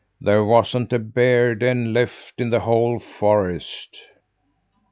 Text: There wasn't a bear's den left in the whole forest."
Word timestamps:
There 0.19 0.43
wasn't 0.43 0.91
a 0.93 0.97
bear's 0.97 1.59
den 1.59 1.93
left 1.93 2.33
in 2.39 2.49
the 2.49 2.61
whole 2.61 2.99
forest." 2.99 3.99